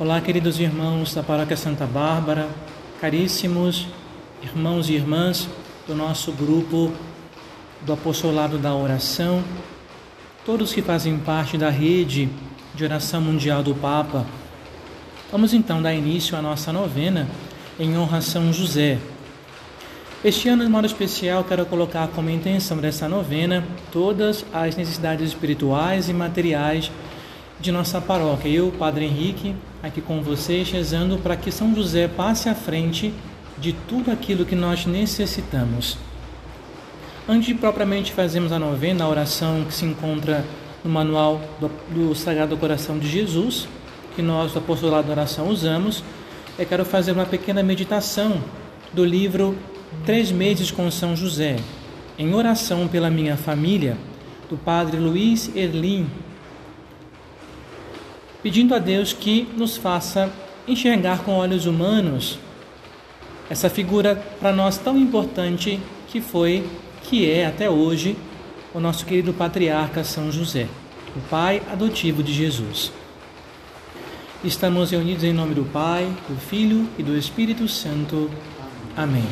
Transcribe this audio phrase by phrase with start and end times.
[0.00, 2.48] Olá, queridos irmãos da Paróquia Santa Bárbara,
[3.00, 3.88] caríssimos
[4.40, 5.48] irmãos e irmãs
[5.88, 6.92] do nosso grupo
[7.80, 9.42] do Apostolado da Oração,
[10.46, 12.28] todos que fazem parte da rede
[12.76, 14.24] de oração mundial do Papa.
[15.32, 17.26] Vamos então dar início à nossa novena
[17.76, 18.98] em honra a São José.
[20.24, 26.08] Este ano, de modo especial, quero colocar como intenção dessa novena todas as necessidades espirituais
[26.08, 26.88] e materiais
[27.60, 28.48] de nossa paróquia.
[28.48, 33.12] Eu, Padre Henrique, aqui com vocês, rezando para que São José passe à frente
[33.58, 35.98] de tudo aquilo que nós necessitamos.
[37.28, 40.44] Antes de propriamente fazermos a novena, a oração que se encontra
[40.84, 43.68] no manual do, do Sagrado Coração de Jesus,
[44.14, 46.02] que nós do Apostolado da Oração usamos,
[46.58, 48.42] eu quero fazer uma pequena meditação
[48.92, 49.56] do livro
[50.06, 51.56] Três Meses com São José,
[52.18, 53.96] em oração pela minha família,
[54.48, 56.08] do Padre Luiz Erlim,
[58.48, 60.32] pedindo a Deus que nos faça
[60.66, 62.38] enxergar com olhos humanos
[63.50, 66.66] essa figura para nós tão importante que foi,
[67.02, 68.16] que é até hoje,
[68.72, 70.66] o nosso querido patriarca São José,
[71.14, 72.90] o pai adotivo de Jesus.
[74.42, 78.30] Estamos reunidos em nome do Pai, do Filho e do Espírito Santo.
[78.96, 79.28] Amém.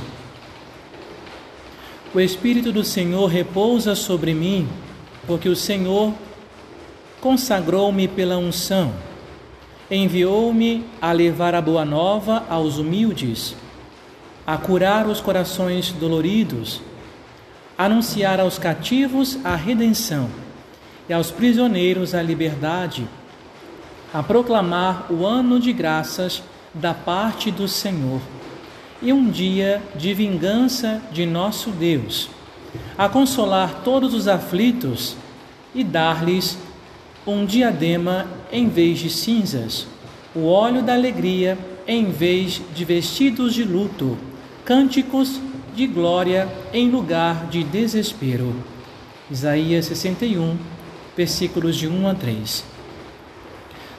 [2.15, 4.69] O Espírito do Senhor repousa sobre mim,
[5.27, 6.13] porque o Senhor
[7.21, 8.93] consagrou-me pela unção,
[9.91, 13.55] enviou-me a levar a boa nova aos humildes,
[14.47, 16.81] a curar os corações doloridos,
[17.77, 20.29] anunciar aos cativos a redenção
[21.09, 23.09] e aos prisioneiros a liberdade,
[24.13, 26.43] a proclamar o ano de graças
[26.73, 28.21] da parte do Senhor
[29.03, 32.29] e um dia de vingança de nosso Deus,
[32.97, 35.17] a consolar todos os aflitos
[35.75, 36.59] e dar-lhes
[37.27, 39.87] um diadema em vez de cinzas,
[40.35, 44.17] o óleo da alegria em vez de vestidos de luto,
[44.65, 45.41] cânticos
[45.75, 48.55] de glória em lugar de desespero.
[49.31, 50.57] Isaías 61,
[51.17, 52.65] versículos de 1 a 3.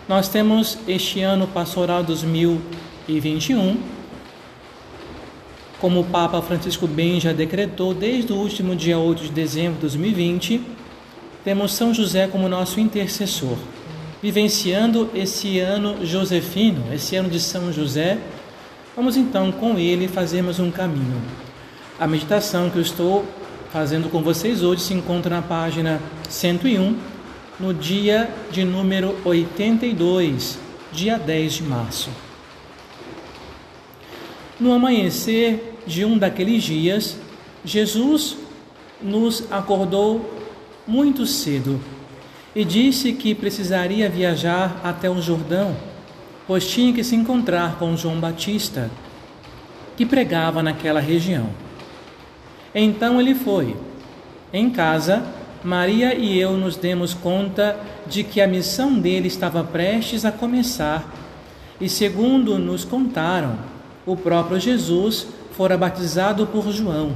[0.07, 3.77] Nós temos este ano pastoral 2021,
[5.79, 9.81] como o Papa Francisco bem já decretou desde o último dia 8 de dezembro de
[9.81, 10.61] 2020,
[11.47, 13.57] temos São José como nosso intercessor,
[14.21, 18.17] vivenciando esse ano josefino, esse ano de São José.
[18.93, 21.21] Vamos então com ele fazermos um caminho.
[21.97, 23.25] A meditação que eu estou
[23.71, 26.97] fazendo com vocês hoje se encontra na página 101,
[27.57, 30.59] no dia de número 82,
[30.91, 32.09] dia 10 de março.
[34.59, 37.15] No amanhecer de um daqueles dias,
[37.63, 38.35] Jesus
[39.01, 40.36] nos acordou
[40.87, 41.79] muito cedo
[42.55, 45.75] e disse que precisaria viajar até o Jordão,
[46.47, 48.89] pois tinha que se encontrar com João Batista,
[49.95, 51.49] que pregava naquela região.
[52.73, 53.75] Então ele foi.
[54.51, 55.23] Em casa,
[55.63, 57.77] Maria e eu nos demos conta
[58.07, 61.13] de que a missão dele estava prestes a começar,
[61.79, 63.57] e segundo nos contaram,
[64.05, 67.13] o próprio Jesus fora batizado por João.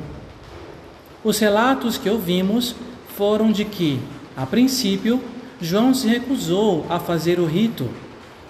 [1.23, 2.75] Os relatos que ouvimos
[3.15, 3.99] foram de que,
[4.35, 5.21] a princípio,
[5.61, 7.89] João se recusou a fazer o rito,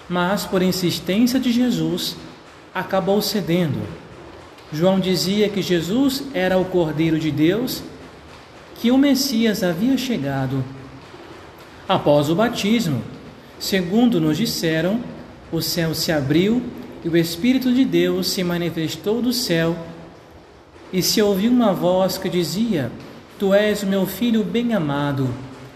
[0.08, 2.16] mas, por insistência de Jesus,
[2.74, 3.80] acabou cedendo.
[4.72, 7.82] João dizia que Jesus era o Cordeiro de Deus,
[8.76, 10.64] que o Messias havia chegado.
[11.88, 13.02] Após o batismo,
[13.58, 15.00] segundo nos disseram,
[15.52, 16.62] o céu se abriu
[17.04, 19.76] e o Espírito de Deus se manifestou do céu,
[20.92, 22.90] e se ouviu uma voz que dizia:
[23.42, 25.28] Tu és o meu filho bem-amado,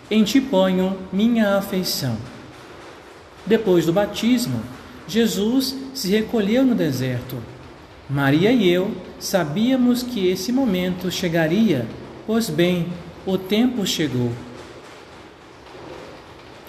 [0.09, 2.17] em ti ponho minha afeição.
[3.45, 4.63] Depois do batismo,
[5.09, 7.35] Jesus se recolheu no deserto.
[8.09, 11.89] Maria e eu sabíamos que esse momento chegaria,
[12.25, 12.87] pois bem,
[13.27, 14.31] o tempo chegou.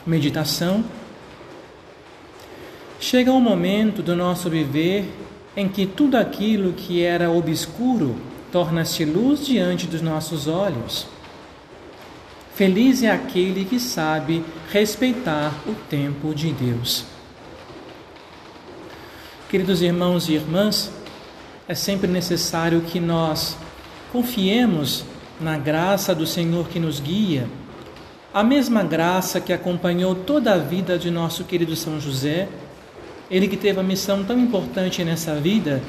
[0.03, 0.83] Meditação.
[2.99, 5.05] Chega um momento do nosso viver
[5.55, 8.15] em que tudo aquilo que era obscuro
[8.51, 11.07] torna-se luz diante dos nossos olhos.
[12.55, 17.05] Feliz é aquele que sabe respeitar o tempo de Deus.
[19.49, 20.91] Queridos irmãos e irmãs,
[21.67, 23.57] é sempre necessário que nós
[24.11, 25.05] confiemos
[25.39, 27.47] na graça do Senhor que nos guia,
[28.33, 32.47] a mesma graça que acompanhou toda a vida de nosso querido São José,
[33.31, 35.81] ele que teve a missão tão importante nessa vida,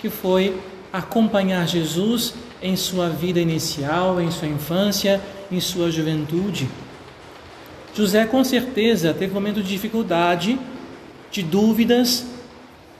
[0.00, 0.56] que foi
[0.96, 5.20] acompanhar Jesus em sua vida inicial, em sua infância,
[5.50, 6.68] em sua juventude.
[7.94, 10.58] José com certeza teve um momento de dificuldade
[11.30, 12.26] de dúvidas,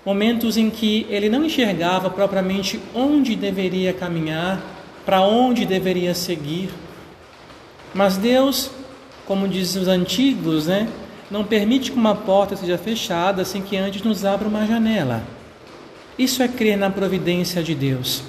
[0.05, 4.63] momentos em que ele não enxergava propriamente onde deveria caminhar,
[5.05, 6.71] para onde deveria seguir.
[7.95, 8.71] Mas Deus,
[9.25, 10.89] como dizem os antigos, né,
[11.31, 15.36] não permite que uma porta seja fechada sem que antes nos abra uma janela.
[16.19, 18.23] Isso é crer na providência de Deus.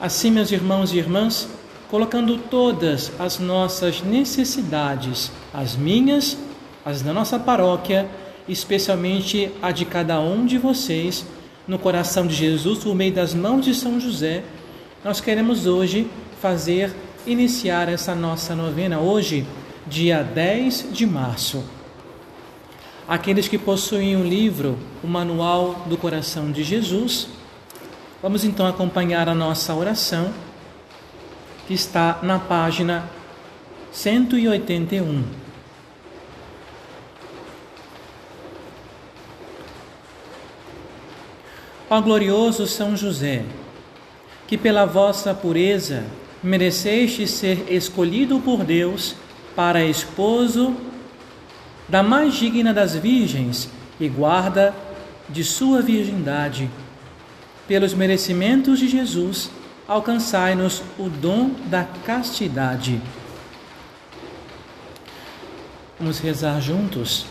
[0.00, 1.48] Assim, meus irmãos e irmãs,
[1.90, 6.36] colocando todas as nossas necessidades, as minhas,
[6.84, 8.08] as da nossa paróquia,
[8.48, 11.26] especialmente a de cada um de vocês,
[11.66, 14.44] no coração de Jesus, por meio das mãos de São José,
[15.02, 16.08] nós queremos hoje
[16.40, 16.94] fazer,
[17.26, 19.46] iniciar essa nossa novena, hoje,
[19.86, 21.64] dia 10 de março.
[23.06, 27.28] Aqueles que possuem o livro, o Manual do Coração de Jesus,
[28.22, 30.32] vamos então acompanhar a nossa oração,
[31.66, 33.04] que está na página
[33.92, 35.22] 181.
[41.90, 43.44] Ó glorioso São José,
[44.48, 46.04] que pela vossa pureza
[46.42, 49.14] mereceste ser escolhido por Deus
[49.54, 50.74] para esposo
[51.88, 53.68] da mais digna das virgens
[54.00, 54.74] e guarda
[55.28, 56.70] de sua virgindade.
[57.66, 59.50] Pelos merecimentos de Jesus,
[59.86, 63.00] alcançai-nos o dom da castidade.
[65.98, 67.26] Vamos rezar juntos.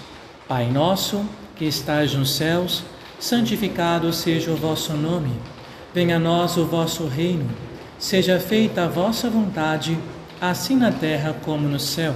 [0.48, 2.84] Pai nosso, que estás nos céus,
[3.20, 5.32] santificado seja o vosso nome.
[5.94, 7.50] Venha a nós o vosso reino.
[8.00, 9.98] Seja feita a vossa vontade,
[10.42, 12.16] assim na terra como no céu.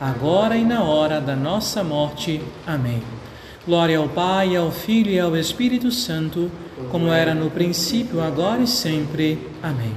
[0.00, 2.40] agora e na hora da nossa morte.
[2.66, 3.02] Amém.
[3.66, 6.50] Glória ao Pai, ao Filho e ao Espírito Santo,
[6.90, 9.38] como era no princípio, agora e sempre.
[9.62, 9.94] Amém.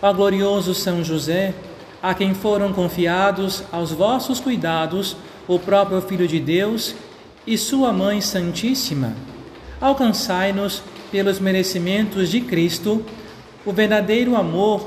[0.00, 1.54] Ó glorioso São José,
[2.02, 5.16] a quem foram confiados aos vossos cuidados
[5.48, 6.94] o próprio Filho de Deus
[7.46, 9.14] e Sua Mãe Santíssima,
[9.80, 13.04] alcançai-nos pelos merecimentos de Cristo
[13.64, 14.86] o verdadeiro amor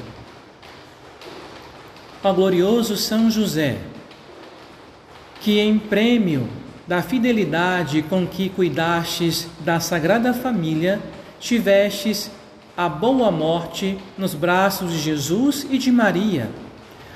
[2.23, 3.77] Ó glorioso São José,
[5.39, 6.47] que em prêmio
[6.87, 10.99] da fidelidade com que cuidastes da Sagrada Família,
[11.39, 12.29] tivestes
[12.75, 16.49] a boa morte nos braços de Jesus e de Maria.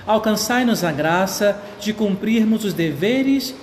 [0.08, 3.54] Alcançai-nos a graça de cumprirmos os deveres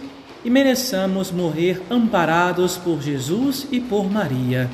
[0.45, 4.69] e mereçamos morrer amparados por Jesus e por Maria.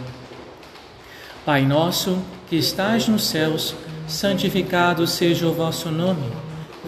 [1.44, 3.75] Pai nosso, que estás nos céus,
[4.06, 6.47] santificado seja o vosso nome.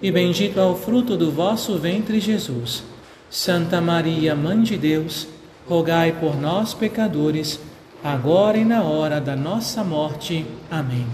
[0.00, 2.82] e bendito é o fruto do vosso ventre, Jesus.
[3.30, 5.26] Santa Maria, Mãe de Deus,
[5.68, 7.58] rogai por nós, pecadores,
[8.02, 10.46] agora e na hora da nossa morte.
[10.70, 11.06] Amém.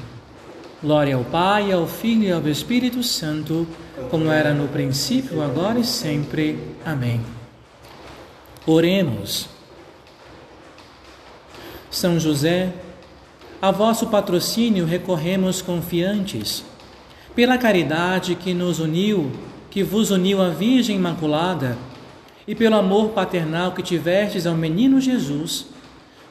[0.82, 3.66] Glória ao Pai, ao Filho e ao Espírito Santo,
[4.10, 6.58] como era no princípio, agora e sempre.
[6.84, 7.20] Amém.
[8.66, 9.48] Oremos.
[11.90, 12.72] São José,
[13.60, 16.64] a vosso patrocínio recorremos confiantes.
[17.34, 19.30] Pela caridade que nos uniu,
[19.70, 21.76] que vos uniu à Virgem Imaculada,
[22.46, 25.66] e pelo amor paternal que tivestes ao menino Jesus,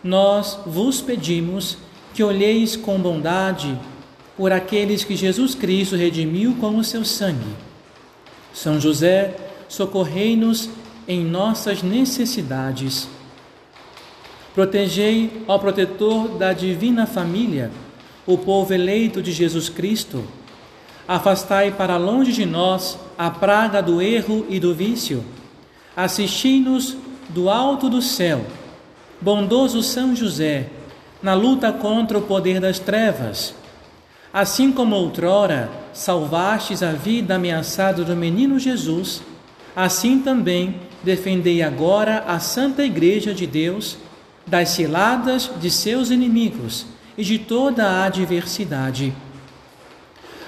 [0.03, 1.77] nós vos pedimos
[2.13, 3.77] que olheis com bondade
[4.35, 7.55] por aqueles que Jesus Cristo redimiu com o seu sangue.
[8.53, 9.35] São José,
[9.69, 10.69] socorrei-nos
[11.07, 13.07] em nossas necessidades
[14.53, 17.71] Protegei, ó protetor da divina família,
[18.27, 20.25] o povo eleito de Jesus Cristo.
[21.07, 25.23] Afastai para longe de nós a praga do erro e do vício.
[25.95, 26.95] Assisti-nos
[27.29, 28.45] do alto do céu.
[29.19, 30.67] Bondoso São José,
[31.21, 33.53] na luta contra o poder das trevas.
[34.33, 39.21] Assim como outrora salvastes a vida ameaçada do menino Jesus,
[39.75, 43.97] assim também defendei agora a Santa Igreja de Deus
[44.47, 46.85] das ciladas de seus inimigos
[47.17, 49.13] e de toda a adversidade.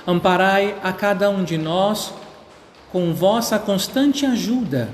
[0.05, 2.13] Amparai a cada um de nós
[2.91, 4.89] com vossa constante ajuda,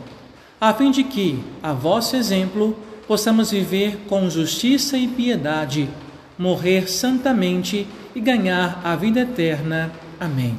[0.62, 5.90] a fim de que, a vosso exemplo, possamos viver com justiça e piedade,
[6.38, 9.92] morrer santamente e ganhar a vida eterna.
[10.20, 10.58] Amém.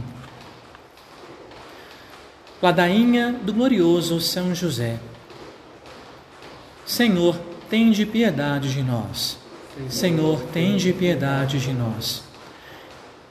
[2.63, 4.99] Ladainha do glorioso São José.
[6.85, 7.39] Senhor,
[7.71, 9.39] tende piedade de nós.
[9.89, 12.30] Senhor, tende piedade de nós.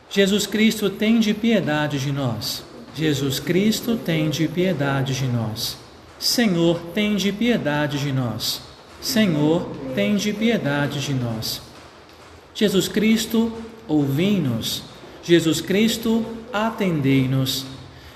[0.10, 2.64] Jesus Cristo, tende piedade de nós.
[2.96, 5.78] Jesus Cristo, tende piedade de nós.
[6.18, 8.62] Senhor, tende piedade de nós.
[9.00, 11.62] Senhor, tende piedade de nós.
[12.54, 13.54] Jesus Cristo,
[13.88, 14.84] ouvi-nos.
[15.24, 17.66] Jesus Cristo, atendei-nos.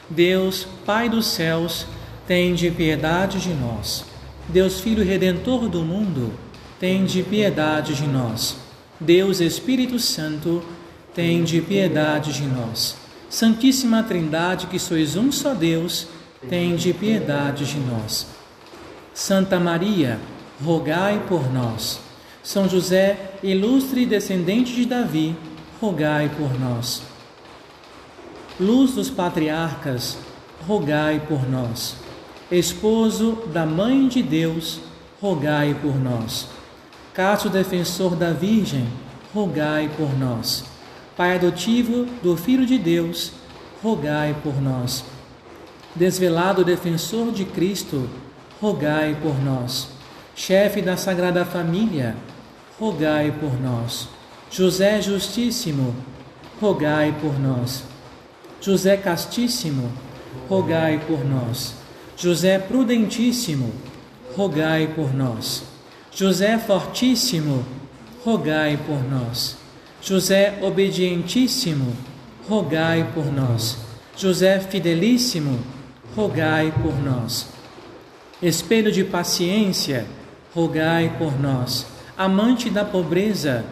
[0.10, 1.86] Deus, Pai dos céus,
[2.28, 4.04] tende piedade de nós.
[4.50, 6.34] Deus Filho Redentor do mundo,
[6.80, 8.58] tende piedade de nós.
[9.00, 10.62] Deus Espírito Santo,
[11.14, 12.96] tende piedade de nós.
[13.30, 16.08] Santíssima Trindade, que sois um só Deus,
[16.50, 18.28] tende piedade de nós.
[19.14, 20.20] Santa Maria,
[20.64, 22.00] rogai por nós.
[22.44, 25.36] São José, ilustre descendente de Davi,
[25.82, 27.02] rogai por nós.
[28.60, 30.18] Luz dos patriarcas,
[30.68, 31.96] rogai por nós
[32.52, 34.80] esposo da Mãe de Deus,
[35.22, 36.48] rogai por nós.
[37.14, 38.88] Caso defensor da Virgem,
[39.34, 40.64] rogai por nós.
[41.16, 43.34] Pai adotivo do Filho de Deus,
[43.84, 45.06] rogai por nós.
[45.94, 48.10] Desvelado defensor de Cristo,
[48.60, 49.90] rogai por nós.
[50.36, 52.16] Chefe da Sagrada Família,
[52.80, 54.08] rogai por nós.
[54.50, 55.96] José Justíssimo,
[56.60, 57.84] rogai por nós.
[58.60, 59.92] José Castíssimo,
[60.50, 61.76] rogai por nós.
[62.18, 63.72] José prudentíssimo,
[64.36, 65.64] rogai por nós.
[66.12, 67.64] José fortíssimo,
[68.26, 69.63] rogai por nós.
[70.06, 71.96] José obedientíssimo,
[72.50, 73.78] rogai por nós.
[74.18, 75.60] José fidelíssimo,
[76.14, 77.48] rogai por nós.
[78.42, 80.06] Espelho de paciência,
[80.54, 81.86] rogai por nós.
[82.18, 83.64] Amante da pobreza,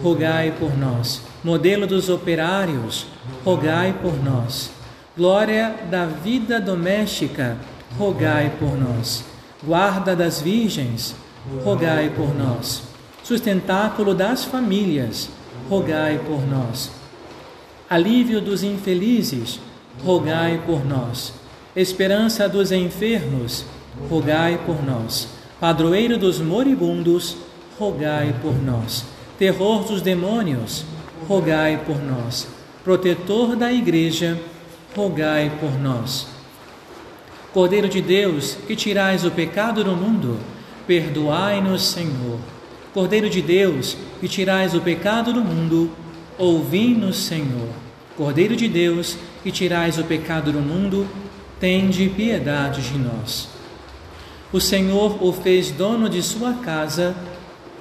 [0.00, 1.22] rogai por nós.
[1.42, 3.06] Modelo dos operários,
[3.44, 4.70] rogai por nós.
[5.16, 7.56] Glória da vida doméstica,
[7.98, 9.24] rogai por nós.
[9.60, 11.16] Guarda das virgens,
[11.64, 12.84] rogai por nós.
[13.24, 15.28] Sustentáculo das famílias,
[15.70, 16.90] rogai por nós.
[17.88, 19.60] Alívio dos infelizes,
[20.04, 21.32] rogai por nós.
[21.74, 23.64] Esperança dos enfermos,
[24.10, 25.28] rogai por nós.
[25.60, 27.36] Padroeiro dos moribundos,
[27.78, 29.04] rogai por nós.
[29.38, 30.84] Terror dos demônios,
[31.28, 32.48] rogai por nós.
[32.84, 34.38] Protetor da igreja,
[34.94, 36.26] rogai por nós
[37.52, 40.38] Cordeiro de Deus, que tirais o pecado do mundo,
[40.86, 42.38] perdoai-nos, Senhor.
[42.92, 45.90] Cordeiro de Deus, que tirais o pecado do mundo,
[46.36, 47.68] ouvi-nos, Senhor.
[48.16, 51.06] Cordeiro de Deus, que tirais o pecado do mundo,
[51.60, 53.48] tende piedade de nós.
[54.52, 57.14] O Senhor o fez dono de sua casa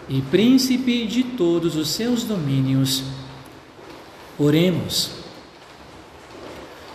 [0.08, 3.04] e príncipe de todos os seus domínios.
[4.38, 5.12] Oremos.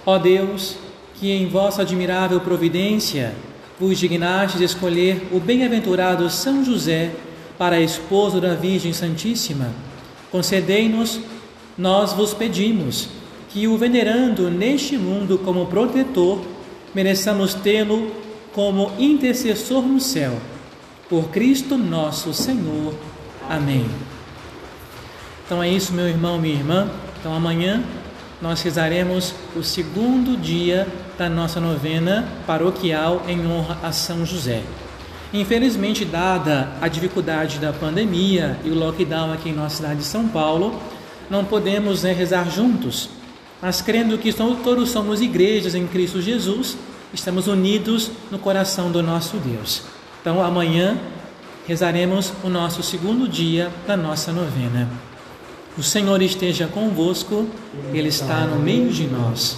[0.06, 0.76] Ó Deus,
[1.14, 3.34] que em vossa admirável providência
[3.78, 7.10] vos dignastes escolher o bem-aventurado São José
[7.58, 9.70] para esposo da Virgem Santíssima,
[10.30, 11.20] concedei-nos,
[11.76, 13.08] nós vos pedimos,
[13.50, 16.40] que o venerando neste mundo como protetor,
[16.94, 18.10] mereçamos tê-lo
[18.52, 20.38] como intercessor no céu.
[21.08, 22.94] Por Cristo nosso Senhor.
[23.48, 23.86] Amém.
[25.44, 26.90] Então é isso, meu irmão, minha irmã.
[27.20, 27.82] Então amanhã
[28.40, 34.62] nós rezaremos o segundo dia da nossa novena paroquial em honra a São José.
[35.34, 40.28] Infelizmente, dada a dificuldade da pandemia e o lockdown aqui em nossa cidade de São
[40.28, 40.80] Paulo,
[41.28, 43.10] não podemos né, rezar juntos,
[43.60, 46.76] mas crendo que todos somos igrejas em Cristo Jesus,
[47.12, 49.82] estamos unidos no coração do nosso Deus.
[50.20, 50.96] Então, amanhã
[51.66, 54.88] rezaremos o nosso segundo dia da nossa novena.
[55.76, 57.48] O Senhor esteja convosco,
[57.92, 59.56] Ele está no meio de nós.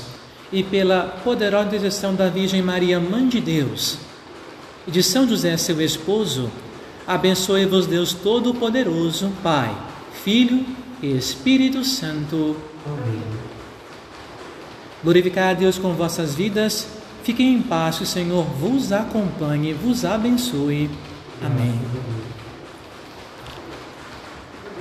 [0.50, 3.98] E pela poderosa intercessão da Virgem Maria, Mãe de Deus,
[4.86, 6.50] e de São José, seu esposo,
[7.06, 9.76] abençoe-vos Deus Todo-Poderoso, Pai,
[10.24, 10.64] Filho
[11.02, 12.56] e Espírito Santo.
[12.86, 13.22] Amém.
[15.02, 16.86] Glorificar a Deus com vossas vidas.
[17.22, 20.88] Fiquem em paz, o Senhor vos acompanhe, vos abençoe.
[21.42, 21.74] Amém.